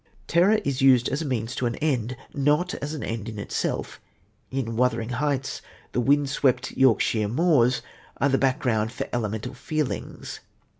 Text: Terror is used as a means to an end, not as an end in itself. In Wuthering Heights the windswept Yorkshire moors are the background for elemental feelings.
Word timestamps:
Terror 0.25 0.55
is 0.65 0.81
used 0.81 1.09
as 1.09 1.21
a 1.21 1.25
means 1.25 1.53
to 1.53 1.67
an 1.67 1.75
end, 1.75 2.15
not 2.33 2.73
as 2.81 2.95
an 2.95 3.03
end 3.03 3.29
in 3.29 3.37
itself. 3.37 4.01
In 4.49 4.75
Wuthering 4.75 5.09
Heights 5.09 5.61
the 5.91 5.99
windswept 6.01 6.71
Yorkshire 6.75 7.27
moors 7.29 7.83
are 8.17 8.27
the 8.29 8.39
background 8.39 8.91
for 8.91 9.07
elemental 9.13 9.53
feelings. 9.53 10.39